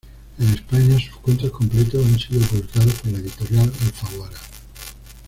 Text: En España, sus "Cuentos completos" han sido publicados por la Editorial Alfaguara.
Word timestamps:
En 0.39 0.49
España, 0.55 0.97
sus 0.99 1.15
"Cuentos 1.17 1.51
completos" 1.51 2.03
han 2.03 2.17
sido 2.17 2.41
publicados 2.47 2.93
por 2.95 3.11
la 3.11 3.19
Editorial 3.19 3.67
Alfaguara. 3.85 4.37